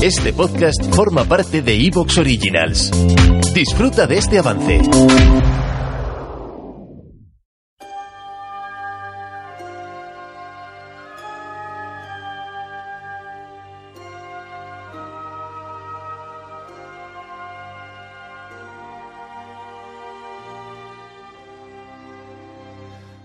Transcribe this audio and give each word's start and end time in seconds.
Este 0.00 0.32
podcast 0.32 0.94
forma 0.94 1.24
parte 1.24 1.60
de 1.60 1.74
Evox 1.74 2.18
Originals. 2.18 2.92
Disfruta 3.52 4.06
de 4.06 4.18
este 4.18 4.38
avance. 4.38 4.80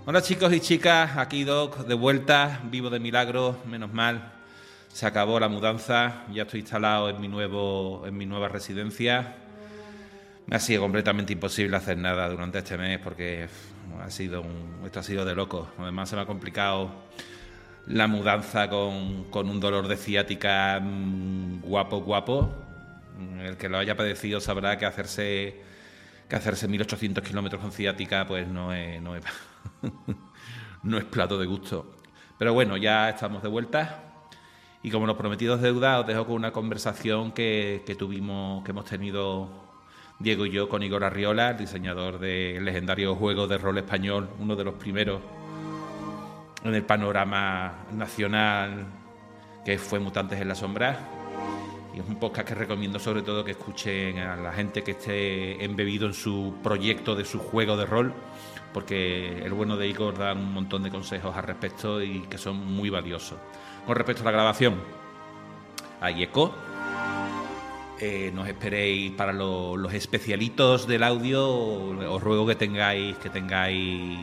Hola 0.07 0.23
chicos 0.23 0.51
y 0.51 0.59
chicas, 0.59 1.17
aquí 1.17 1.43
Doc, 1.43 1.85
de 1.85 1.93
vuelta, 1.93 2.61
vivo 2.63 2.89
de 2.89 2.99
milagro, 2.99 3.57
menos 3.67 3.93
mal. 3.93 4.42
Se 4.93 5.07
acabó 5.07 5.39
la 5.39 5.49
mudanza, 5.49 6.23
ya 6.31 6.43
estoy 6.43 6.59
instalado 6.59 7.09
en 7.09 7.19
mi, 7.19 7.27
nuevo, 7.27 8.03
en 8.05 8.15
mi 8.15 8.27
nueva 8.27 8.47
residencia. 8.47 9.37
Me 10.45 10.55
ha 10.55 10.59
sido 10.59 10.83
completamente 10.83 11.33
imposible 11.33 11.75
hacer 11.75 11.97
nada 11.97 12.29
durante 12.29 12.59
este 12.59 12.77
mes 12.77 12.99
porque 12.99 13.49
ha 13.99 14.09
sido 14.11 14.41
un, 14.41 14.81
esto 14.85 14.99
ha 14.99 15.03
sido 15.03 15.25
de 15.25 15.33
loco. 15.33 15.67
Además 15.79 16.09
se 16.09 16.15
me 16.15 16.21
ha 16.21 16.27
complicado 16.27 16.91
la 17.87 18.05
mudanza 18.05 18.69
con, 18.69 19.31
con 19.31 19.49
un 19.49 19.59
dolor 19.59 19.87
de 19.87 19.97
ciática 19.97 20.79
mm, 20.79 21.61
guapo, 21.61 22.01
guapo. 22.01 22.53
El 23.41 23.57
que 23.57 23.69
lo 23.69 23.79
haya 23.79 23.97
padecido 23.97 24.39
sabrá 24.39 24.77
que 24.77 24.85
hacerse, 24.85 25.59
que 26.29 26.35
hacerse 26.35 26.67
1800 26.67 27.23
kilómetros 27.23 27.59
con 27.59 27.71
ciática 27.71 28.27
pues 28.27 28.47
no 28.47 28.71
es, 28.71 29.01
no 29.01 29.15
es 29.15 29.23
no 30.83 30.99
es 30.99 31.03
plato 31.05 31.39
de 31.39 31.47
gusto. 31.47 31.95
Pero 32.37 32.53
bueno, 32.53 32.77
ya 32.77 33.09
estamos 33.09 33.41
de 33.41 33.49
vuelta. 33.49 34.12
Y 34.83 34.91
como 34.91 35.07
los 35.07 35.15
prometidos 35.15 35.61
deuda, 35.61 36.01
os 36.01 36.07
dejo 36.07 36.25
con 36.25 36.35
una 36.35 36.51
conversación 36.51 37.31
que, 37.31 37.83
que 37.85 37.95
tuvimos, 37.95 38.63
que 38.63 38.71
hemos 38.71 38.85
tenido 38.85 39.49
Diego 40.19 40.45
y 40.45 40.51
yo 40.51 40.67
con 40.67 40.83
Igor 40.83 41.05
Arriola, 41.05 41.51
el 41.51 41.57
diseñador 41.57 42.19
del 42.19 42.63
legendario 42.63 43.15
juego 43.15 43.47
de 43.47 43.57
rol 43.57 43.77
español, 43.77 44.29
uno 44.39 44.55
de 44.55 44.63
los 44.65 44.75
primeros 44.75 45.21
en 46.63 46.75
el 46.75 46.83
panorama 46.83 47.85
nacional 47.93 48.85
que 49.65 49.77
fue 49.77 49.99
Mutantes 49.99 50.39
en 50.39 50.49
la 50.49 50.55
Sombra. 50.55 50.99
Y 51.95 51.99
es 51.99 52.07
un 52.07 52.15
podcast 52.17 52.49
que 52.49 52.55
recomiendo 52.55 52.99
sobre 52.99 53.21
todo 53.21 53.45
que 53.45 53.51
escuchen 53.51 54.17
a 54.17 54.35
la 54.35 54.51
gente 54.51 54.83
que 54.83 54.91
esté 54.91 55.63
embebido 55.63 56.07
en 56.07 56.13
su 56.13 56.55
proyecto 56.61 57.15
de 57.15 57.23
su 57.23 57.39
juego 57.39 57.77
de 57.77 57.85
rol 57.85 58.13
porque 58.73 59.43
el 59.45 59.53
bueno 59.53 59.77
de 59.77 59.87
Igor 59.87 60.17
da 60.17 60.33
un 60.33 60.51
montón 60.51 60.83
de 60.83 60.89
consejos 60.89 61.35
al 61.37 61.43
respecto 61.43 62.01
y 62.01 62.21
que 62.21 62.37
son 62.37 62.57
muy 62.57 62.89
valiosos. 62.89 63.37
Con 63.85 63.97
respecto 63.97 64.21
a 64.21 64.25
la 64.25 64.31
grabación, 64.31 64.75
hay 65.99 66.23
eco. 66.23 66.53
Eh, 67.99 68.31
no 68.33 68.43
os 68.43 68.47
esperéis 68.47 69.11
para 69.11 69.33
los 69.33 69.93
especialitos 69.93 70.87
del 70.87 71.03
audio. 71.03 71.45
Os 72.13 72.21
ruego 72.23 72.45
que 72.47 72.55
tengáis, 72.55 73.17
que 73.17 73.29
tengáis 73.29 74.19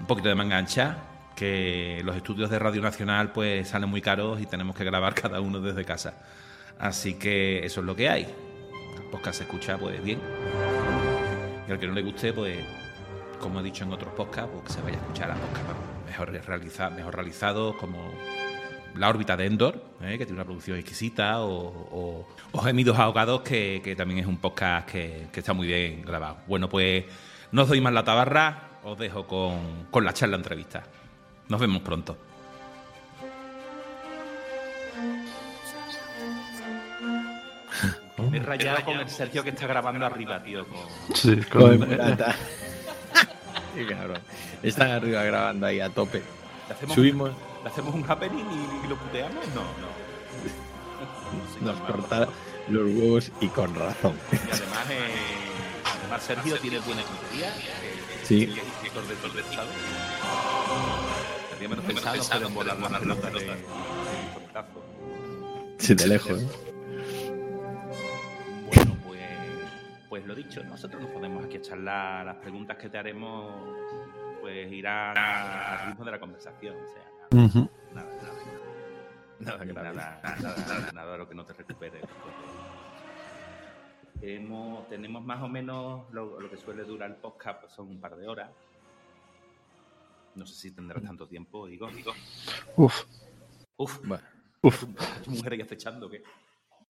un 0.00 0.06
poquito 0.06 0.28
de 0.28 0.34
manga 0.34 0.58
ancha, 0.58 0.98
que 1.36 2.02
los 2.04 2.16
estudios 2.16 2.50
de 2.50 2.58
Radio 2.58 2.82
Nacional 2.82 3.30
pues 3.32 3.68
salen 3.68 3.88
muy 3.88 4.00
caros 4.00 4.40
y 4.40 4.46
tenemos 4.46 4.74
que 4.74 4.84
grabar 4.84 5.14
cada 5.22 5.40
uno 5.40 5.60
desde 5.60 5.84
casa. 5.84 6.14
Así 6.80 7.14
que 7.14 7.64
eso 7.64 7.80
es 7.80 7.86
lo 7.86 7.94
que 7.94 8.08
hay. 8.08 8.24
El 8.96 9.04
podcast 9.10 9.38
se 9.38 9.44
escucha 9.44 9.78
pues 9.78 10.02
bien. 10.02 10.20
Y 11.68 11.70
al 11.70 11.78
que 11.78 11.86
no 11.86 11.94
le 11.94 12.02
guste, 12.02 12.32
pues 12.32 12.58
como 13.40 13.60
he 13.60 13.62
dicho 13.62 13.84
en 13.84 13.92
otros 13.92 14.12
podcasts, 14.14 14.50
pues 14.52 14.64
que 14.64 14.72
se 14.72 14.82
vaya 14.82 14.96
a 14.96 15.00
escuchar 15.00 15.30
a 15.30 15.34
podcasts 15.34 15.98
mejor, 16.24 16.46
realiza, 16.46 16.90
mejor 16.90 17.14
realizados, 17.14 17.76
como 17.76 18.12
La 18.94 19.08
órbita 19.08 19.36
de 19.36 19.46
Endor, 19.46 19.82
¿eh? 20.02 20.18
que 20.18 20.26
tiene 20.26 20.34
una 20.34 20.44
producción 20.44 20.76
exquisita, 20.78 21.40
o, 21.40 22.26
o, 22.52 22.60
Gemidos 22.60 22.98
ahogados, 22.98 23.42
que, 23.42 23.80
que, 23.84 23.94
también 23.94 24.20
es 24.20 24.26
un 24.26 24.38
podcast 24.38 24.88
que, 24.88 25.28
que, 25.32 25.40
está 25.40 25.52
muy 25.52 25.68
bien 25.68 26.02
grabado. 26.02 26.38
Bueno, 26.46 26.68
pues 26.68 27.04
no 27.52 27.62
os 27.62 27.68
doy 27.68 27.80
más 27.80 27.92
la 27.92 28.02
tabarra, 28.04 28.70
os 28.82 28.98
dejo 28.98 29.26
con, 29.26 29.86
con 29.90 30.04
la 30.04 30.12
charla 30.12 30.36
entrevista. 30.36 30.82
Nos 31.48 31.60
vemos 31.60 31.82
pronto. 31.82 32.16
Me 38.30 38.38
he 38.38 38.42
rayado 38.42 38.84
con 38.84 38.98
el 38.98 39.08
Sergio 39.08 39.44
que 39.44 39.50
está 39.50 39.66
grabando 39.66 40.04
arriba, 40.04 40.42
tío. 40.42 40.66
Con... 40.66 40.78
Sí, 41.14 41.36
con... 41.42 41.78
cabrón. 43.88 44.18
Están 44.62 44.90
arriba 44.90 45.22
grabando 45.22 45.66
ahí 45.66 45.80
a 45.80 45.88
tope. 45.90 46.22
¿Le 46.68 46.74
hacemos, 46.74 46.94
Subimos. 46.94 47.30
¿Le 47.62 47.68
hacemos 47.68 47.94
un 47.94 48.04
happening 48.08 48.44
y, 48.44 48.86
y 48.86 48.88
lo 48.88 48.96
puteamos? 48.96 49.46
No, 49.48 49.62
no. 49.62 50.18
Nos 51.60 51.80
corta 51.80 52.28
los 52.68 52.84
huevos 52.94 53.32
y 53.40 53.48
con 53.48 53.74
razón. 53.74 54.18
Y 54.32 54.36
además, 54.36 54.90
eh, 54.90 55.14
además 56.00 56.22
Sergio 56.22 56.58
tiene 56.58 56.78
buena 56.80 57.02
puntería. 57.02 57.52
Sí. 58.24 58.44
Y 58.46 58.58
es 58.58 58.66
escritor 58.66 59.06
de 59.06 59.14
todo 59.16 59.32
el 59.32 59.38
estado. 59.40 59.68
Habíamos 61.56 61.80
pensado, 61.80 62.50
pueden 62.50 62.54
volar 62.54 62.78
más 62.78 63.00
pelotas 63.00 63.32
de, 63.32 63.56
Sí, 65.78 65.94
de 65.94 66.06
lejos. 66.06 66.42
¿eh? 66.42 66.48
Bueno, 68.66 68.96
pues, 69.06 69.20
pues 70.08 70.26
lo 70.26 70.34
dicho, 70.34 70.62
nosotros 70.64 71.02
nos 71.02 71.10
podemos 71.10 71.44
aquí 71.44 71.60
charlar. 71.60 72.26
Las 72.26 72.36
preguntas 72.36 72.76
que 72.76 72.88
te 72.88 72.98
haremos 72.98 73.52
pues 74.40 74.70
irán 74.72 75.16
al 75.16 75.88
ritmo 75.88 76.04
de 76.04 76.10
la 76.10 76.20
conversación. 76.20 76.76
O 76.76 76.92
sea, 76.92 77.07
Uh 77.30 77.36
-huh. 77.36 77.68
nada, 77.94 78.08
nada, 78.22 78.34
Nada 79.40 79.64
grave. 79.64 79.96
nada, 79.96 80.20
nada, 80.40 80.92
nada, 80.92 81.16
lo 81.16 81.28
que 81.28 81.34
no 81.34 81.44
te 81.44 81.52
recupere. 81.52 82.00
Hemos, 84.20 84.88
tenemos 84.88 85.24
más 85.24 85.40
o 85.42 85.48
menos 85.48 86.12
lo, 86.12 86.40
lo 86.40 86.50
que 86.50 86.56
suele 86.56 86.82
durar 86.84 87.10
el 87.10 87.16
podcast, 87.16 87.60
pues 87.60 87.72
son 87.72 87.88
un 87.88 88.00
par 88.00 88.16
de 88.16 88.26
horas. 88.26 88.50
No 90.34 90.46
sé 90.46 90.54
si 90.54 90.70
tendrás 90.72 91.02
tanto 91.04 91.26
tiempo, 91.28 91.66
digo. 91.66 91.88
digo. 91.88 92.12
Uf. 92.76 93.04
Uf, 93.76 93.98
Bueno. 94.06 94.24
Uf. 94.62 94.84
¿Tu 95.24 95.30
mujer 95.30 95.56
ya 95.58 95.64
acechando 95.64 96.06
o 96.06 96.10
qué? 96.10 96.22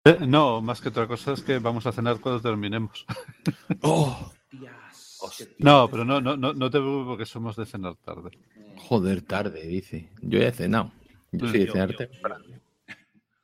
Eh, 0.04 0.18
no, 0.26 0.62
más 0.62 0.80
que 0.80 0.88
otra 0.88 1.06
cosa 1.06 1.32
es 1.32 1.42
que 1.42 1.58
vamos 1.58 1.86
a 1.86 1.92
cenar 1.92 2.18
cuando 2.20 2.40
terminemos. 2.40 3.04
Oh, 3.82 4.16
Hostias. 4.52 4.89
No, 5.58 5.88
pero 5.90 6.04
no, 6.04 6.20
no, 6.20 6.36
no, 6.36 6.52
no 6.52 6.70
te 6.70 6.78
preocupes 6.78 7.06
porque 7.06 7.26
somos 7.26 7.56
de 7.56 7.66
cenar 7.66 7.96
tarde. 7.96 8.30
joder, 8.76 9.22
tarde, 9.22 9.62
dice. 9.66 10.10
Yo 10.22 10.38
ya 10.38 10.48
he 10.48 10.52
cenado. 10.52 10.92
Yo 11.32 11.46
sí, 11.48 11.58
de 11.58 11.66
Yo- 11.66 11.72
cenar 11.72 11.94
temprano. 11.96 12.44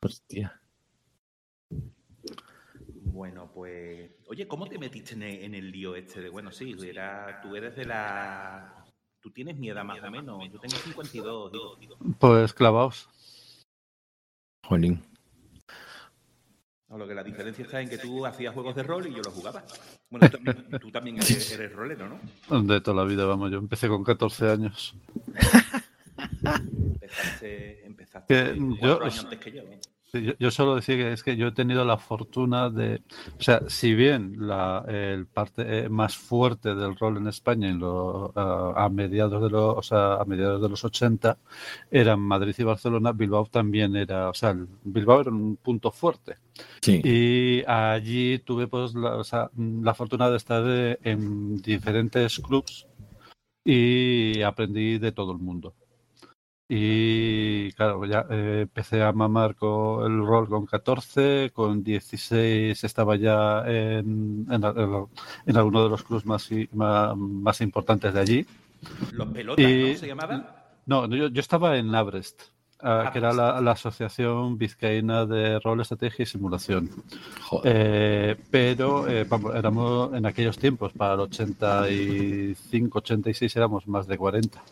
Hostia. 0.03 0.61
Bueno, 3.03 3.51
pues. 3.55 4.11
Oye, 4.29 4.47
¿cómo 4.47 4.67
te 4.69 4.79
metiste 4.79 5.15
en 5.15 5.23
el, 5.23 5.45
en 5.45 5.55
el 5.55 5.71
lío 5.71 5.97
este 5.97 6.21
de. 6.21 6.29
Bueno, 6.29 6.51
sí, 6.53 6.75
era, 6.85 7.41
tú 7.43 7.57
eres 7.57 7.75
de 7.77 7.85
la. 7.87 8.85
Tú 9.21 9.31
tienes 9.31 9.57
mi 9.57 9.71
edad 9.71 9.85
más 9.85 10.03
o 10.03 10.11
menos. 10.11 10.43
Yo 10.53 10.61
tengo 10.61 10.77
52. 10.77 11.53
Digo, 11.53 11.77
digo. 11.77 11.97
Pues 12.19 12.53
clavaos. 12.53 13.09
Jolín. 14.65 15.03
No, 16.89 16.99
lo 16.99 17.09
que 17.09 17.15
la 17.15 17.25
diferencia 17.25 17.65
está 17.65 17.81
en 17.81 17.89
que 17.89 17.99
tú 17.99 18.25
hacías 18.25 18.55
juegos 18.55 18.75
de 18.77 18.83
rol 18.85 19.07
y 19.09 19.11
yo 19.15 19.21
los 19.23 19.35
jugaba. 19.35 19.65
Bueno, 20.09 20.31
tú 20.31 20.37
también, 20.39 20.69
tú 20.81 20.91
también 20.93 21.17
eres, 21.17 21.51
eres 21.53 21.73
rolero, 21.73 22.09
¿no? 22.09 22.63
De 22.63 22.81
toda 22.81 23.03
la 23.03 23.09
vida, 23.09 23.25
vamos. 23.25 23.51
Yo 23.51 23.59
empecé 23.59 23.89
con 23.89 24.05
14 24.05 24.51
años. 24.51 24.95
Empezaste, 26.45 27.87
empezaste 27.87 28.57
yo- 28.81 29.03
años 29.03 29.19
antes 29.25 29.39
que 29.41 29.53
yo. 29.53 29.63
¿eh? 29.63 29.81
Yo, 30.12 30.33
yo 30.39 30.50
solo 30.50 30.77
decía 30.77 30.97
que 30.97 31.12
es 31.12 31.22
que 31.22 31.37
yo 31.37 31.49
he 31.49 31.53
tenido 31.53 31.84
la 31.84 31.99
fortuna 31.99 32.71
de, 32.71 33.03
o 33.39 33.43
sea, 33.43 33.61
si 33.69 33.94
bien 33.94 34.37
la 34.47 34.84
el 34.89 35.27
parte 35.27 35.87
eh, 35.87 35.89
más 35.89 36.17
fuerte 36.17 36.75
del 36.75 36.97
rol 36.97 37.17
en 37.19 37.27
España 37.27 37.69
en 37.69 37.78
lo- 37.81 38.33
a, 38.37 38.84
a 38.84 38.89
mediados 38.89 39.43
de 39.43 39.50
los, 39.50 39.77
o 39.77 39.83
sea, 39.83 40.15
a 40.15 40.25
mediados 40.25 40.62
de 40.62 40.69
los 40.69 40.84
80 40.84 41.39
eran 41.91 42.21
Madrid 42.21 42.55
y 42.56 42.62
Barcelona, 42.62 43.12
Bilbao 43.12 43.47
también 43.47 43.97
era, 43.97 44.31
o 44.31 44.34
sea, 44.34 44.56
Bilbao 44.84 45.21
era 45.21 45.31
un 45.31 45.57
punto 45.57 45.91
fuerte. 45.91 46.36
Sí. 46.81 47.01
Y 47.04 47.65
allí 47.66 48.39
tuve 48.39 48.69
pues 48.69 48.95
la, 48.95 49.16
o 49.16 49.25
sea, 49.25 49.51
la 49.57 49.92
fortuna 49.95 50.31
de 50.31 50.36
estar 50.36 50.63
eh, 50.66 50.98
en 51.03 51.57
diferentes 51.60 52.39
clubs 52.39 52.86
y 53.65 54.42
aprendí 54.42 54.98
de 54.98 55.13
todo 55.13 55.33
el 55.33 55.39
mundo. 55.39 55.75
Y 56.68 57.71
claro, 57.72 58.04
ya 58.07 58.27
eh, 58.28 58.60
empecé 58.63 59.03
a 59.03 59.13
mamar 59.13 59.54
con 59.54 60.04
el 60.10 60.18
rol 60.27 60.48
con 60.48 60.66
14, 60.66 61.53
con 61.54 61.84
16 61.84 62.83
estaba 62.83 63.15
ya 63.16 63.63
en, 63.66 64.47
en, 64.51 65.57
alguno 65.57 65.84
de 65.84 65.89
los 65.91 66.03
clubs 66.03 66.27
más, 66.27 66.48
más, 66.72 67.16
más 67.16 67.60
importantes 67.60 68.13
de 68.13 68.21
allí. 68.21 68.47
Los 69.13 69.28
pelotas, 69.28 69.65
Y- 69.65 69.92
¿no? 69.92 69.98
¿Se 69.98 70.07
llamaban? 70.09 70.47
No, 70.86 71.07
yo, 71.09 71.28
yo 71.28 71.41
estaba 71.41 71.77
en 71.78 71.95
Abrest, 71.95 72.42
ah, 72.80 73.04
Ah, 73.07 73.12
que 73.12 73.19
era 73.19 73.28
pues. 73.28 73.36
la, 73.39 73.60
la 73.60 73.71
Asociación 73.72 74.59
Vizcaína 74.59 75.24
de 75.27 75.59
Rol, 75.60 75.80
Estrategia 75.80 76.24
y 76.24 76.27
Simulación. 76.27 76.91
Joder. 77.42 77.72
Eh, 77.77 78.36
pero 78.51 79.07
eh, 79.09 79.24
vamos, 79.28 79.54
éramos 79.54 80.15
en 80.15 80.27
aquellos 80.27 80.59
tiempos, 80.59 80.92
para 80.92 81.15
el 81.15 81.21
85, 81.21 82.98
86 82.98 83.54
éramos 83.57 83.86
más 83.86 84.07
de 84.09 84.16
40. 84.19 84.62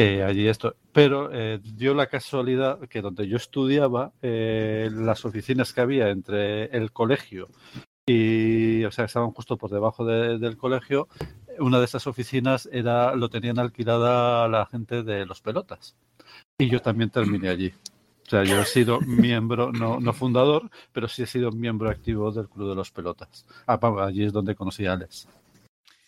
Eh, 0.00 0.22
allí 0.22 0.46
esto. 0.46 0.76
Pero 0.92 1.30
eh, 1.32 1.60
dio 1.74 1.92
la 1.94 2.06
casualidad 2.06 2.78
que 2.88 3.02
donde 3.02 3.26
yo 3.26 3.36
estudiaba, 3.36 4.12
eh, 4.22 4.88
las 4.92 5.24
oficinas 5.24 5.72
que 5.72 5.80
había 5.80 6.10
entre 6.10 6.66
el 6.66 6.92
colegio 6.92 7.48
y, 8.08 8.84
o 8.84 8.90
sea, 8.92 9.06
estaban 9.06 9.32
justo 9.32 9.56
por 9.56 9.70
debajo 9.70 10.04
de- 10.06 10.38
del 10.38 10.56
colegio, 10.56 11.08
una 11.58 11.78
de 11.80 11.84
esas 11.84 12.06
oficinas 12.06 12.68
era 12.72 13.14
lo 13.16 13.28
tenían 13.28 13.58
alquilada 13.58 14.46
la 14.48 14.66
gente 14.66 15.02
de 15.02 15.26
los 15.26 15.40
pelotas. 15.40 15.96
Y 16.58 16.68
yo 16.70 16.80
también 16.80 17.10
terminé 17.10 17.48
allí. 17.48 17.72
O 18.26 18.30
sea, 18.30 18.44
yo 18.44 18.60
he 18.60 18.64
sido 18.66 19.00
miembro, 19.00 19.72
no, 19.72 19.98
no 20.00 20.12
fundador, 20.12 20.70
pero 20.92 21.08
sí 21.08 21.22
he 21.22 21.26
sido 21.26 21.50
miembro 21.50 21.88
activo 21.90 22.30
del 22.30 22.48
Club 22.48 22.68
de 22.68 22.74
los 22.74 22.90
Pelotas. 22.90 23.46
Ah, 23.66 23.80
allí 24.04 24.24
es 24.24 24.32
donde 24.34 24.54
conocí 24.54 24.84
a 24.86 24.92
Alex. 24.92 25.26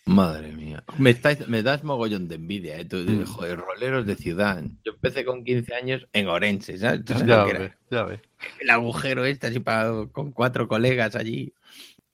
Madre 0.06 0.52
mía. 0.52 0.59
Me, 0.98 1.10
estáis- 1.10 1.46
me 1.48 1.62
das 1.62 1.84
mogollón 1.84 2.28
de 2.28 2.36
envidia, 2.36 2.78
¿eh? 2.78 2.84
Tú, 2.84 2.96
Mm. 2.98 3.24
joder, 3.24 3.58
roleros 3.58 4.06
de 4.06 4.16
ciudad. 4.16 4.62
Yo 4.84 4.92
empecé 4.92 5.24
con 5.24 5.44
15 5.44 5.74
años 5.74 6.06
en 6.12 6.28
Orense, 6.28 6.78
¿sabes? 6.78 7.04
¿Tú 7.04 7.12
sabes 7.14 7.28
Ya 7.28 7.36
lo 7.38 7.44
que 7.44 7.50
era? 7.50 7.58
ve, 7.60 7.72
ya 7.90 8.02
ve. 8.04 8.20
El 8.60 8.70
agujero 8.70 9.24
este, 9.24 9.46
así 9.48 9.60
para, 9.60 9.90
con 10.12 10.32
cuatro 10.32 10.66
colegas 10.68 11.14
allí. 11.16 11.52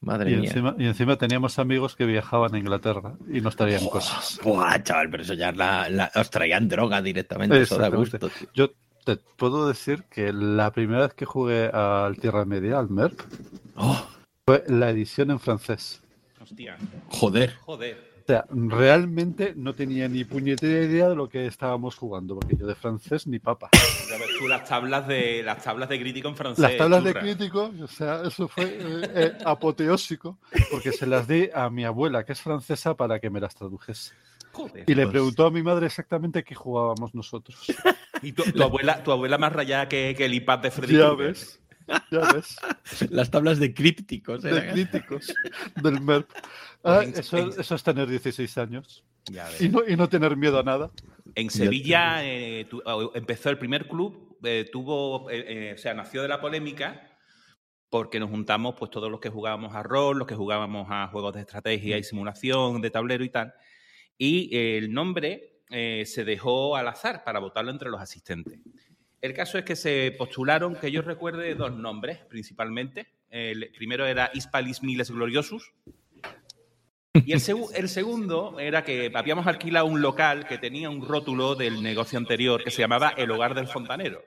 Madre 0.00 0.30
Y 0.32 0.36
mía. 0.36 0.48
encima, 0.50 0.74
y 0.78 0.86
encima 0.86 1.16
teníamos 1.16 1.58
amigos 1.58 1.96
que 1.96 2.04
viajaban 2.04 2.54
a 2.54 2.58
Inglaterra 2.58 3.14
y 3.32 3.40
nos 3.40 3.56
traían 3.56 3.86
cosas. 3.88 4.38
Buah, 4.44 4.82
chaval, 4.82 5.10
pero 5.10 5.22
eso 5.22 5.34
ya 5.34 5.52
la, 5.52 5.88
la- 5.88 6.10
os 6.14 6.30
traían 6.30 6.68
droga 6.68 7.00
directamente. 7.02 7.60
Eso 7.62 7.78
da 7.78 7.88
gusto, 7.88 8.18
tío. 8.28 8.48
Yo 8.54 8.70
te 9.04 9.16
puedo 9.16 9.66
decir 9.66 10.04
que 10.10 10.32
la 10.32 10.70
primera 10.72 11.02
vez 11.02 11.14
que 11.14 11.24
jugué 11.24 11.66
al 11.72 12.16
Tierra 12.18 12.44
Media, 12.44 12.78
al 12.78 12.90
MERP, 12.90 13.20
Oh, 13.76 14.06
fue 14.46 14.64
la 14.68 14.90
edición 14.90 15.30
en 15.30 15.40
francés. 15.40 16.02
Hostia, 16.40 16.76
joder. 17.08 17.54
joder. 17.64 18.15
O 18.26 18.32
sea, 18.32 18.44
realmente 18.50 19.52
no 19.56 19.72
tenía 19.72 20.08
ni 20.08 20.24
puñetera 20.24 20.84
idea 20.84 21.08
de 21.10 21.14
lo 21.14 21.28
que 21.28 21.46
estábamos 21.46 21.94
jugando, 21.94 22.34
porque 22.34 22.56
yo 22.56 22.66
de 22.66 22.74
francés 22.74 23.24
ni 23.28 23.38
papa. 23.38 23.70
Tú 24.40 24.48
las 24.48 24.68
tablas 24.68 25.06
de 25.06 25.44
las 25.44 25.62
tablas 25.62 25.88
de 25.88 26.00
crítico 26.00 26.26
en 26.28 26.34
francés. 26.34 26.58
Las 26.60 26.76
tablas 26.76 27.04
de 27.04 27.14
crítico, 27.14 27.70
o 27.80 27.86
sea, 27.86 28.22
eso 28.26 28.48
fue 28.48 28.64
eh, 28.64 29.10
eh, 29.14 29.32
apoteósico, 29.44 30.38
porque 30.72 30.90
se 30.90 31.06
las 31.06 31.28
di 31.28 31.48
a 31.54 31.70
mi 31.70 31.84
abuela, 31.84 32.24
que 32.24 32.32
es 32.32 32.40
francesa, 32.40 32.94
para 32.96 33.20
que 33.20 33.30
me 33.30 33.38
las 33.38 33.54
tradujese. 33.54 34.12
Joder. 34.50 34.82
Y 34.88 34.94
le 34.96 35.02
Pues- 35.04 35.12
preguntó 35.12 35.46
a 35.46 35.50
mi 35.52 35.62
madre 35.62 35.86
exactamente 35.86 36.42
qué 36.42 36.56
jugábamos 36.56 37.14
nosotros. 37.14 37.64
Y 38.22 38.32
tu, 38.32 38.42
tu 38.42 38.60
abuela, 38.62 39.04
tu 39.04 39.12
abuela 39.12 39.38
más 39.38 39.52
rayada 39.52 39.88
que, 39.88 40.14
que 40.16 40.24
el 40.24 40.34
iPad 40.34 40.58
de 40.58 40.70
Freddy 40.72 40.96
Ya 40.96 41.12
ves, 41.12 41.60
ya 42.10 42.32
ves. 42.32 42.56
Las 43.10 43.30
tablas 43.30 43.58
de 43.58 43.72
crípticos. 43.74 44.42
de 44.42 44.50
eran. 44.50 44.72
críticos 44.72 45.32
del 45.82 46.00
MERP. 46.00 46.28
Ah, 46.84 47.02
eso, 47.04 47.74
es 47.74 47.82
tener 47.82 48.08
16 48.08 48.58
años 48.58 49.04
Ya 49.26 49.44
ves. 49.48 49.60
y 49.60 49.68
no, 49.68 49.80
y 49.86 49.96
no 49.96 50.08
tener 50.08 50.36
miedo 50.36 50.58
a 50.58 50.62
nada. 50.62 50.90
En 51.34 51.50
Sevilla 51.50 52.24
eh, 52.24 52.66
tu- 52.70 52.80
eh, 52.80 53.10
empezó 53.14 53.50
el 53.50 53.58
primer 53.58 53.88
club, 53.88 54.38
eh, 54.44 54.68
tuvo, 54.70 55.28
eh, 55.30 55.70
eh, 55.70 55.72
o 55.74 55.78
sea, 55.78 55.94
nació 55.94 56.22
de 56.22 56.28
la 56.28 56.40
polémica 56.40 57.10
porque 57.90 58.18
nos 58.20 58.30
juntamos 58.30 58.74
pues 58.78 58.90
todos 58.90 59.10
los 59.10 59.20
que 59.20 59.30
jugábamos 59.30 59.74
a 59.74 59.82
rol, 59.82 60.18
los 60.18 60.26
que 60.26 60.34
jugábamos 60.34 60.86
a 60.90 61.08
juegos 61.08 61.34
de 61.34 61.40
estrategia 61.40 61.96
y 61.98 62.02
simulación, 62.04 62.80
de 62.80 62.90
tablero 62.90 63.24
y 63.24 63.30
tal. 63.30 63.54
Y 64.18 64.54
eh, 64.56 64.78
el 64.78 64.92
nombre 64.92 65.62
eh, 65.70 66.04
se 66.06 66.24
dejó 66.24 66.76
al 66.76 66.88
azar 66.88 67.22
para 67.24 67.38
votarlo 67.38 67.70
entre 67.70 67.90
los 67.90 68.00
asistentes. 68.00 68.60
El 69.20 69.34
caso 69.34 69.58
es 69.58 69.64
que 69.64 69.76
se 69.76 70.14
postularon, 70.16 70.76
que 70.76 70.90
yo 70.92 71.02
recuerde, 71.02 71.54
dos 71.54 71.72
nombres 71.72 72.18
principalmente. 72.28 73.06
El 73.30 73.70
primero 73.76 74.06
era 74.06 74.30
Hispalis 74.32 74.82
Miles 74.82 75.10
Gloriosus. 75.10 75.72
Y 77.14 77.32
el, 77.32 77.42
el 77.74 77.88
segundo 77.88 78.60
era 78.60 78.84
que 78.84 79.10
habíamos 79.14 79.46
alquilado 79.46 79.86
un 79.86 80.02
local 80.02 80.46
que 80.46 80.58
tenía 80.58 80.90
un 80.90 81.06
rótulo 81.06 81.54
del 81.54 81.82
negocio 81.82 82.18
anterior 82.18 82.62
que 82.62 82.70
se 82.70 82.82
llamaba 82.82 83.14
El 83.16 83.30
Hogar 83.30 83.54
del 83.54 83.68
Fontanero. 83.68 84.22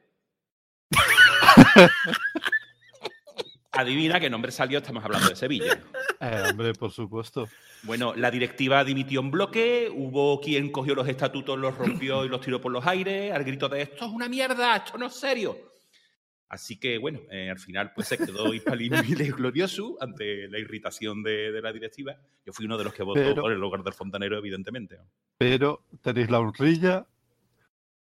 Adivina 3.79 4.19
qué 4.19 4.29
nombre 4.29 4.51
salió, 4.51 4.79
estamos 4.79 5.03
hablando 5.03 5.29
de 5.29 5.35
Sevilla. 5.35 5.79
Eh, 6.21 6.43
hombre, 6.51 6.73
por 6.73 6.91
supuesto. 6.91 7.47
Bueno, 7.83 8.13
la 8.13 8.29
directiva 8.29 8.83
dimitió 8.83 9.21
en 9.21 9.31
bloque, 9.31 9.89
hubo 9.89 10.41
quien 10.41 10.69
cogió 10.69 10.93
los 10.93 11.07
estatutos, 11.07 11.57
los 11.57 11.77
rompió 11.77 12.25
y 12.25 12.27
los 12.27 12.41
tiró 12.41 12.59
por 12.59 12.73
los 12.73 12.85
aires, 12.85 13.31
al 13.31 13.45
grito 13.45 13.69
de 13.69 13.83
esto 13.83 14.05
es 14.05 14.11
una 14.11 14.27
mierda, 14.27 14.75
esto 14.75 14.97
no 14.97 15.05
es 15.05 15.13
serio. 15.15 15.57
Así 16.49 16.77
que, 16.77 16.97
bueno, 16.97 17.21
eh, 17.31 17.49
al 17.49 17.57
final 17.57 17.93
pues 17.95 18.09
se 18.09 18.17
quedó 18.17 18.53
Hispalín 18.53 18.91
Miles 19.07 19.33
Gloriosu 19.33 19.97
ante 20.01 20.49
la 20.49 20.59
irritación 20.59 21.23
de, 21.23 21.53
de 21.53 21.61
la 21.61 21.71
directiva. 21.71 22.17
Yo 22.45 22.51
fui 22.51 22.65
uno 22.65 22.77
de 22.77 22.83
los 22.83 22.93
que 22.93 23.03
votó 23.03 23.21
Pero- 23.21 23.41
por 23.43 23.53
el 23.53 23.63
hogar 23.63 23.81
del 23.83 23.93
fontanero, 23.93 24.37
evidentemente. 24.37 24.97
Pero 25.37 25.85
tenéis 26.01 26.29
la 26.29 26.39
honrilla 26.39 27.05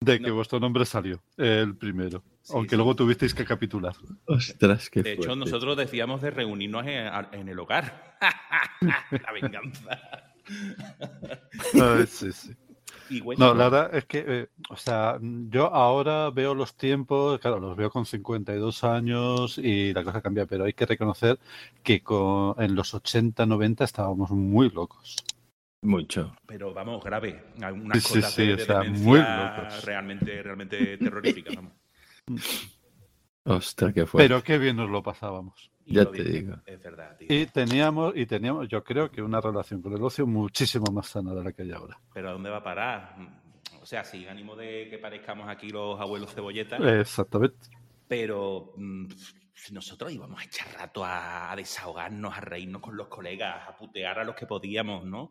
de 0.06 0.20
que 0.20 0.28
No. 0.28 0.34
vuestro 0.36 0.60
nombre 0.60 0.84
salió, 0.86 1.22
el 1.36 1.76
primero. 1.76 2.22
Sí, 2.42 2.52
aunque 2.54 2.70
sí. 2.70 2.76
luego 2.76 2.94
tuvisteis 2.94 3.34
que 3.34 3.44
capitular. 3.44 3.94
Ostras, 4.26 4.88
qué 4.88 5.02
De 5.02 5.12
hecho, 5.14 5.34
nosotros 5.36 5.76
decíamos 5.76 6.22
de 6.22 6.30
reunirnos 6.30 6.86
en, 6.86 7.08
en 7.32 7.48
el 7.48 7.58
hogar. 7.58 8.16
la 8.80 9.32
venganza. 9.32 10.00
Ay, 11.74 12.06
sí, 12.06 12.32
sí. 12.32 12.52
Y 13.08 13.20
bueno, 13.20 13.46
No, 13.46 13.54
la 13.54 13.68
verdad 13.68 13.94
es 13.94 14.04
que, 14.04 14.24
eh, 14.26 14.48
o 14.68 14.76
sea, 14.76 15.18
yo 15.20 15.72
ahora 15.72 16.30
veo 16.30 16.54
los 16.54 16.76
tiempos, 16.76 17.38
claro, 17.40 17.60
los 17.60 17.76
veo 17.76 17.90
con 17.90 18.04
52 18.04 18.82
años 18.84 19.58
y 19.58 19.92
la 19.92 20.02
cosa 20.02 20.20
cambia, 20.22 20.46
pero 20.46 20.64
hay 20.64 20.72
que 20.72 20.86
reconocer 20.86 21.38
que 21.84 22.02
con, 22.02 22.54
en 22.62 22.74
los 22.74 22.94
80, 22.94 23.46
90 23.46 23.84
estábamos 23.84 24.30
muy 24.30 24.70
locos. 24.70 25.16
Mucho. 25.82 26.34
pero 26.46 26.72
vamos, 26.74 27.02
grave. 27.04 27.44
Unas 27.56 28.02
Sí, 28.02 28.08
sí, 28.08 28.14
cotas 28.14 28.32
sí, 28.34 28.46
de, 28.46 28.54
o 28.54 28.56
de 28.56 28.64
sea, 28.64 28.78
demencia 28.80 29.04
muy 29.06 29.18
locos. 29.20 29.84
realmente, 29.84 30.42
realmente 30.42 30.98
terroríficas. 30.98 31.54
Vamos. 31.56 31.72
Ostras, 33.44 33.92
qué 33.94 34.06
fuerte. 34.06 34.28
Pero 34.28 34.42
qué 34.42 34.58
bien 34.58 34.76
nos 34.76 34.90
lo 34.90 35.02
pasábamos. 35.02 35.70
Y 35.84 35.94
Ya 35.94 36.02
lo 36.02 36.10
te 36.10 36.24
digo. 36.24 36.56
Es 36.66 36.82
verdad, 36.82 37.16
tío. 37.16 37.28
Y 37.30 37.46
teníamos, 37.46 38.16
y 38.16 38.26
teníamos, 38.26 38.68
yo 38.68 38.82
creo 38.82 39.10
que 39.10 39.22
una 39.22 39.40
relación 39.40 39.80
con 39.82 39.92
el 39.92 40.02
ocio 40.02 40.26
muchísimo 40.26 40.90
más 40.92 41.06
sana 41.06 41.32
de 41.32 41.44
la 41.44 41.52
que 41.52 41.62
hay 41.62 41.70
ahora. 41.70 41.96
Pero 42.12 42.30
¿a 42.30 42.32
dónde 42.32 42.50
va 42.50 42.56
a 42.56 42.64
parar? 42.64 43.14
O 43.80 43.86
sea, 43.86 44.02
sin 44.02 44.26
ánimo 44.28 44.56
de 44.56 44.88
que 44.90 44.98
parezcamos 44.98 45.48
aquí 45.48 45.68
los 45.70 46.00
abuelos 46.00 46.34
cebolletas, 46.34 46.80
Exactamente. 46.82 47.68
pero 48.08 48.72
mm, 48.76 49.06
nosotros 49.70 50.10
íbamos 50.10 50.40
a 50.40 50.44
echar 50.44 50.66
rato 50.74 51.04
a, 51.04 51.52
a 51.52 51.54
desahogarnos, 51.54 52.36
a 52.36 52.40
reírnos 52.40 52.82
con 52.82 52.96
los 52.96 53.06
colegas, 53.06 53.68
a 53.68 53.76
putear 53.76 54.18
a 54.18 54.24
los 54.24 54.34
que 54.34 54.46
podíamos, 54.46 55.04
¿no? 55.04 55.30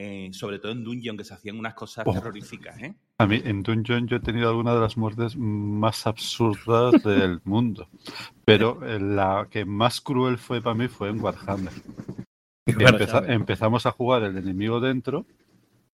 Eh, 0.00 0.30
sobre 0.32 0.60
todo 0.60 0.70
en 0.70 0.84
Dungeon, 0.84 1.16
que 1.16 1.24
se 1.24 1.34
hacían 1.34 1.58
unas 1.58 1.74
cosas 1.74 2.04
Oh. 2.06 2.12
terroríficas, 2.12 2.78
¿eh? 2.80 2.94
A 3.18 3.26
mí 3.26 3.42
en 3.44 3.64
Dungeon 3.64 4.06
yo 4.06 4.18
he 4.18 4.20
tenido 4.20 4.48
algunas 4.48 4.74
de 4.76 4.80
las 4.80 4.96
muertes 4.96 5.36
más 5.36 6.06
absurdas 6.06 6.92
del 7.04 7.40
mundo. 7.42 7.88
Pero 8.44 8.78
eh, 8.86 9.00
la 9.00 9.48
que 9.50 9.64
más 9.64 10.00
cruel 10.00 10.38
fue 10.38 10.62
para 10.62 10.76
mí 10.76 10.86
fue 10.86 11.08
en 11.08 11.20
Warhammer. 11.20 11.72
Empeza- 12.66 13.24
empezamos 13.28 13.86
a 13.86 13.90
jugar 13.90 14.22
el 14.22 14.36
enemigo 14.36 14.78
dentro. 14.78 15.26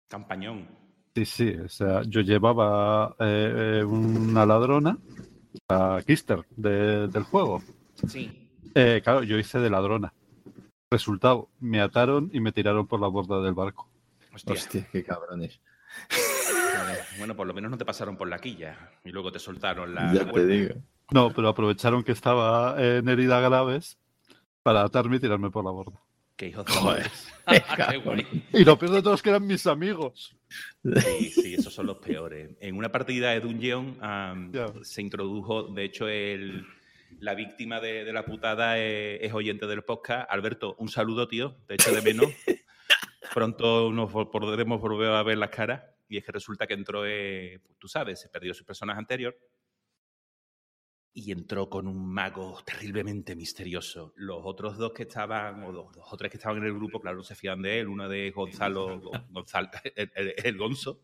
Campañón. 0.09 0.69
Sí, 1.17 1.25
sí, 1.25 1.49
o 1.57 1.69
sea, 1.69 2.03
yo 2.03 2.21
llevaba 2.21 3.17
eh, 3.19 3.83
una 3.85 4.47
ladrona 4.47 4.97
a 5.69 6.01
Kister 6.07 6.45
de- 6.57 7.09
del 7.09 7.25
juego. 7.25 7.63
Sí. 8.07 8.45
Claro, 9.03 9.25
yo 9.25 9.37
hice 9.39 9.59
de 9.59 9.71
ladrona. 9.71 10.13
Resultado, 10.91 11.51
me 11.61 11.81
ataron 11.81 12.31
y 12.33 12.41
me 12.41 12.51
tiraron 12.53 12.87
por 12.87 13.01
la 13.01 13.09
borda 13.09 13.43
del 13.43 13.53
barco. 13.55 13.89
Hostia. 14.35 14.55
Hostia, 14.55 14.89
qué 14.91 15.05
cabrones. 15.05 15.61
Bueno, 17.19 17.37
por 17.37 17.47
lo 17.47 17.53
menos 17.53 17.71
no 17.71 17.77
te 17.77 17.85
pasaron 17.85 18.17
por 18.17 18.29
la 18.29 18.39
quilla 18.39 18.93
y 19.05 19.11
luego 19.11 19.31
te 19.31 19.39
soltaron 19.39 19.95
la. 19.95 20.13
ya 20.15 20.25
la 20.25 20.33
te 20.33 20.47
digo. 20.47 20.75
No, 21.11 21.33
pero 21.35 21.49
aprovecharon 21.49 22.03
que 22.05 22.13
estaba 22.13 22.77
en 22.83 23.09
heridas 23.09 23.43
graves 23.43 23.99
para 24.63 24.83
atarme 24.83 25.17
y 25.17 25.21
tirarme 25.21 25.51
por 25.51 25.65
la 25.65 25.71
borda. 25.73 26.01
Qué 26.37 26.49
hijos 26.49 26.65
de 26.67 26.73
Joder. 26.73 27.11
Y 28.53 28.65
lo 28.65 28.79
peor 28.79 28.93
de 28.93 29.03
todo 29.03 29.15
es 29.15 29.23
que 29.23 29.31
eran 29.31 29.47
mis 29.47 29.67
amigos. 29.67 30.35
Sí, 30.83 31.29
sí, 31.29 31.55
esos 31.55 31.75
son 31.75 31.85
los 31.85 31.99
peores. 31.99 32.53
En 32.61 32.77
una 32.79 32.91
partida 32.91 33.31
de 33.33 33.41
Dungeon 33.41 33.99
Ya. 34.51 34.73
se 34.83 35.03
introdujo, 35.03 35.65
de 35.65 35.85
hecho, 35.85 36.09
el, 36.09 36.65
la 37.21 37.35
víctima 37.35 37.81
de, 37.81 38.05
de 38.05 38.13
la 38.13 38.25
putada 38.25 38.79
es, 38.79 39.21
es 39.23 39.33
oyente 39.33 39.67
del 39.67 39.83
podcast. 39.83 40.31
Alberto, 40.31 40.75
un 40.79 40.89
saludo, 40.89 41.29
tío. 41.29 41.57
Te 41.67 41.75
echo 41.75 41.93
de 41.93 42.03
menos. 42.03 42.27
Pronto 43.35 43.91
nos 43.93 44.11
podremos 44.13 44.81
volver 44.81 45.11
a 45.11 45.23
ver 45.23 45.39
las 45.39 45.51
caras. 45.51 45.83
Y 46.09 46.17
es 46.17 46.25
que 46.25 46.33
resulta 46.33 46.67
que 46.67 46.75
entró, 46.75 47.05
eh, 47.07 47.61
pues, 47.63 47.79
tú 47.79 47.89
sabes, 47.89 48.21
se 48.21 48.29
perdió 48.29 48.55
su 48.55 48.65
personaje 48.65 48.99
anterior. 48.99 49.37
Y 51.13 51.33
entró 51.33 51.69
con 51.69 51.89
un 51.89 52.07
mago 52.13 52.63
terriblemente 52.65 53.35
misterioso. 53.35 54.13
Los 54.17 54.41
otros 54.45 54.77
dos 54.79 54.93
que 54.93 55.03
estaban, 55.03 55.65
o 55.65 55.73
dos, 55.73 55.93
dos 55.93 56.07
o 56.13 56.17
tres 56.17 56.31
que 56.31 56.37
estaban 56.37 56.59
en 56.59 56.65
el 56.65 56.75
grupo, 56.75 57.01
claro, 57.01 57.17
no 57.19 57.23
se 57.25 57.35
fían 57.35 57.61
de 57.61 57.81
él. 57.81 57.89
Uno 57.89 58.09
de 58.09 58.31
Gonzalo, 58.31 59.01
Gonzalo 59.31 59.69
el, 59.97 60.11
el- 60.15 60.35
el 60.45 60.57
Gonzo, 60.57 61.03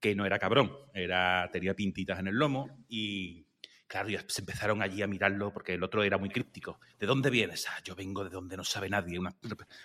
que 0.00 0.14
no 0.14 0.24
era 0.24 0.38
cabrón, 0.38 0.72
era, 0.94 1.48
tenía 1.52 1.74
pintitas 1.74 2.18
en 2.18 2.28
el 2.28 2.34
lomo 2.36 2.84
y, 2.88 3.45
Claro, 3.88 4.08
ya 4.08 4.24
se 4.26 4.40
empezaron 4.40 4.82
allí 4.82 5.02
a 5.02 5.06
mirarlo 5.06 5.52
porque 5.52 5.74
el 5.74 5.82
otro 5.82 6.02
era 6.02 6.18
muy 6.18 6.28
críptico. 6.28 6.80
¿De 6.98 7.06
dónde 7.06 7.30
vienes? 7.30 7.66
Ah, 7.68 7.80
yo 7.84 7.94
vengo 7.94 8.24
de 8.24 8.30
donde 8.30 8.56
no 8.56 8.64
sabe 8.64 8.90
nadie. 8.90 9.18
Unas 9.18 9.34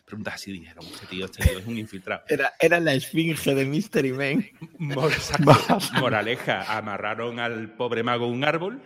preguntas 0.04 0.36
así 0.36 0.52
dijeron, 0.52 0.84
este 0.86 1.06
tío, 1.06 1.26
este 1.26 1.44
tío 1.44 1.60
es 1.60 1.68
un 1.68 1.78
infiltrado. 1.78 2.24
Era, 2.28 2.54
era 2.60 2.80
la 2.80 2.94
esfinge 2.94 3.54
de 3.54 3.66
Mystery 3.66 4.14
Man. 4.14 4.50
Mor-. 4.80 5.12
Moraleja, 6.00 6.76
amarraron 6.76 7.40
al 7.40 7.76
pobre 7.76 8.02
mago 8.02 8.26
a 8.26 8.30
un 8.30 8.44
árbol, 8.44 8.82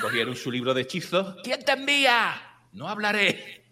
cogieron 0.00 0.34
su 0.34 0.50
libro 0.50 0.74
de 0.74 0.82
hechizos. 0.82 1.36
¿Quién 1.44 1.64
te 1.64 1.72
envía? 1.72 2.34
No 2.72 2.88
hablaré. 2.88 3.62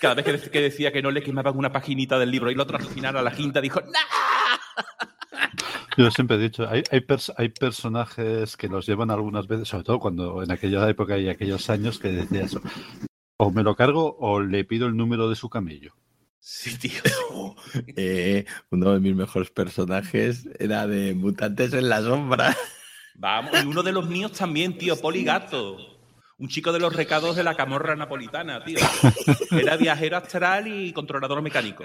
Cada 0.00 0.14
vez 0.14 0.48
que 0.48 0.60
decía 0.60 0.92
que 0.92 1.02
no 1.02 1.10
le 1.10 1.22
quemaban 1.22 1.56
una 1.56 1.70
paginita 1.70 2.18
del 2.18 2.30
libro 2.30 2.50
y 2.50 2.54
el 2.54 2.60
otro 2.60 2.78
al 2.78 2.86
final 2.86 3.16
a 3.16 3.22
la 3.22 3.32
quinta 3.32 3.60
dijo 3.60 3.80
¡No! 3.82 3.92
Yo 5.96 6.10
siempre 6.10 6.36
he 6.36 6.40
dicho, 6.40 6.68
hay, 6.68 6.82
hay, 6.90 7.00
pers- 7.00 7.32
hay 7.36 7.48
personajes 7.50 8.56
que 8.56 8.68
los 8.68 8.86
llevan 8.86 9.10
algunas 9.10 9.46
veces, 9.46 9.68
sobre 9.68 9.84
todo 9.84 9.98
cuando 10.00 10.42
en 10.42 10.50
aquella 10.50 10.88
época 10.88 11.18
y 11.18 11.28
aquellos 11.28 11.68
años 11.70 11.98
que 11.98 12.08
decía 12.08 12.42
eso. 12.42 12.60
O 13.36 13.50
me 13.50 13.62
lo 13.62 13.74
cargo 13.76 14.16
o 14.18 14.40
le 14.40 14.64
pido 14.64 14.86
el 14.86 14.96
número 14.96 15.28
de 15.28 15.36
su 15.36 15.48
camello. 15.50 15.94
Sí, 16.38 16.76
tío. 16.78 16.92
Eh, 17.96 18.44
uno 18.70 18.92
de 18.92 19.00
mis 19.00 19.14
mejores 19.14 19.50
personajes 19.50 20.46
era 20.58 20.86
de 20.86 21.14
Mutantes 21.14 21.72
en 21.72 21.88
la 21.88 22.02
Sombra. 22.02 22.54
Vamos, 23.14 23.52
y 23.62 23.66
uno 23.66 23.82
de 23.82 23.92
los 23.92 24.08
míos 24.08 24.32
también, 24.32 24.76
tío, 24.76 24.96
Poligato. 25.00 25.91
Un 26.42 26.48
chico 26.48 26.72
de 26.72 26.80
los 26.80 26.92
recados 26.92 27.36
de 27.36 27.44
la 27.44 27.54
camorra 27.54 27.94
napolitana, 27.94 28.64
tío. 28.64 28.80
Era 29.52 29.76
viajero 29.76 30.16
astral 30.16 30.66
y 30.66 30.92
controlador 30.92 31.40
mecánico. 31.40 31.84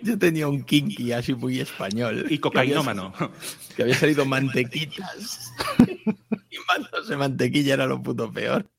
Yo 0.00 0.16
tenía 0.16 0.46
un 0.46 0.62
kinky 0.62 1.10
así 1.10 1.34
muy 1.34 1.58
español. 1.58 2.24
Y 2.30 2.38
cocainómano. 2.38 3.12
Que 3.12 3.24
había, 3.24 3.36
que 3.74 3.82
había 3.82 3.94
salido 3.96 4.24
mantequitas. 4.24 5.52
y 5.98 6.56
mandándose 6.68 7.16
mantequilla 7.16 7.74
era 7.74 7.86
lo 7.86 8.00
puto 8.00 8.32
peor. 8.32 8.70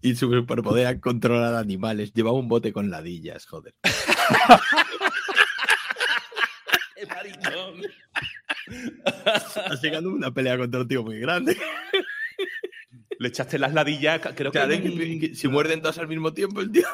Y 0.00 0.14
su 0.14 0.32
superpoder 0.32 1.00
controlar 1.00 1.56
animales. 1.56 2.12
Llevaba 2.12 2.38
un 2.38 2.46
bote 2.46 2.72
con 2.72 2.88
ladillas, 2.88 3.46
joder. 3.46 3.74
Llegando 9.82 10.10
a 10.10 10.14
una 10.14 10.30
pelea 10.32 10.56
contra 10.56 10.82
un 10.82 10.88
tío 10.88 11.02
muy 11.02 11.18
grande. 11.18 11.58
Le 13.18 13.28
echaste 13.28 13.58
las 13.58 13.72
ladillas, 13.72 14.20
creo 14.20 14.50
que... 14.52 14.58
Claro, 14.58 14.72
en- 14.72 14.82
que- 14.98 15.18
que 15.30 15.34
si 15.34 15.48
muerden 15.48 15.80
todos 15.80 15.98
al 15.98 16.08
mismo 16.08 16.32
tiempo, 16.32 16.60
el 16.60 16.70
tío. 16.70 16.86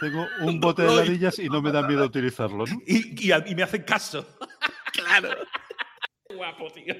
Tengo 0.00 0.26
un 0.42 0.60
bote 0.60 0.82
de 0.82 0.94
ladillas 0.96 1.38
y 1.38 1.48
no 1.48 1.62
me 1.62 1.70
da 1.72 1.86
miedo 1.86 2.04
utilizarlo, 2.04 2.64
¿no? 2.66 2.80
Y, 2.86 3.26
y 3.28 3.32
a- 3.32 3.44
y 3.46 3.54
me 3.54 3.62
hacen 3.62 3.82
caso. 3.82 4.26
Claro. 4.92 5.28
Guapo, 6.34 6.68
tío. 6.72 6.94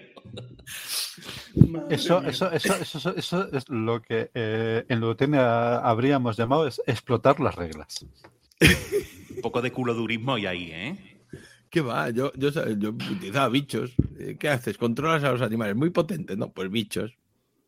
Eso, 1.91 2.23
eso, 2.25 2.50
eso, 2.53 2.75
eso, 2.81 3.17
eso 3.17 3.49
es 3.53 3.69
lo 3.69 4.00
que 4.00 4.31
eh, 4.35 4.85
en 4.89 5.00
lo 5.00 5.17
que 5.17 5.25
habríamos 5.37 6.37
llamado 6.37 6.67
es 6.67 6.81
explotar 6.87 7.41
las 7.41 7.55
reglas. 7.57 8.07
Un 9.35 9.41
poco 9.43 9.61
de 9.61 9.73
culo 9.73 9.95
durismo 9.95 10.39
y 10.39 10.47
ahí, 10.47 10.71
¿eh? 10.73 11.17
¿Qué 11.69 11.81
va? 11.81 12.11
Yo, 12.11 12.33
yo, 12.37 12.50
yo 12.50 12.91
utilizaba 12.91 13.49
bichos. 13.49 13.93
Eh, 14.19 14.37
¿Qué 14.39 14.49
haces? 14.49 14.79
Controlas 14.79 15.23
a 15.25 15.33
los 15.33 15.43
animales. 15.43 15.77
Muy 15.77 15.91
potentes, 15.91 16.37
¿no? 16.37 16.53
Pues 16.53 16.71
bichos. 16.71 17.12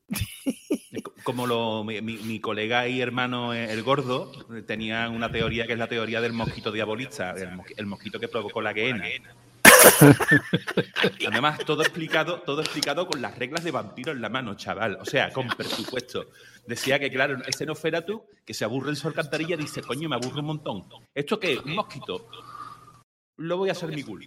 Como 1.24 1.46
lo, 1.46 1.84
mi, 1.84 2.40
colega 2.40 2.88
y 2.88 3.00
hermano 3.00 3.54
eh, 3.54 3.72
el 3.72 3.82
gordo 3.82 4.30
tenía 4.66 5.08
una 5.08 5.30
teoría 5.30 5.66
que 5.66 5.72
es 5.74 5.78
la 5.78 5.86
teoría 5.88 6.20
del 6.20 6.32
mosquito 6.32 6.72
diabolista, 6.72 7.30
el, 7.32 7.52
mos- 7.52 7.66
el 7.76 7.86
mosquito 7.86 8.18
que 8.20 8.28
provocó 8.28 8.60
la 8.60 8.72
guena. 8.72 9.04
Además, 11.28 11.58
todo 11.64 11.82
explicado, 11.82 12.40
todo 12.42 12.60
explicado 12.60 13.06
con 13.06 13.22
las 13.22 13.36
reglas 13.38 13.64
de 13.64 13.70
vampiro 13.70 14.12
en 14.12 14.20
la 14.20 14.28
mano, 14.28 14.54
chaval. 14.54 14.98
O 15.00 15.04
sea, 15.04 15.30
con 15.32 15.48
presupuesto. 15.48 16.26
Decía 16.66 16.98
que, 16.98 17.10
claro, 17.10 17.38
ese 17.46 17.66
no 17.66 17.74
fuera 17.74 18.04
tú, 18.04 18.24
que 18.44 18.54
se 18.54 18.64
aburre 18.64 18.90
el 18.90 18.96
sol 18.96 19.14
cantarilla, 19.14 19.56
dice, 19.56 19.82
coño, 19.82 20.08
me 20.08 20.16
aburre 20.16 20.40
un 20.40 20.46
montón. 20.46 20.84
¿Esto 21.14 21.38
qué? 21.40 21.58
Un 21.58 21.74
mosquito. 21.74 22.28
Lo 23.38 23.56
voy 23.56 23.70
a 23.70 23.72
hacer 23.72 23.88
mi 23.90 24.02
culo. 24.02 24.26